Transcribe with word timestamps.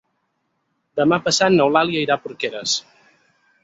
Demà 1.01 1.21
passat 1.29 1.59
n'Eulàlia 1.59 2.05
irà 2.09 2.19
a 2.19 2.21
Porqueres. 2.27 2.79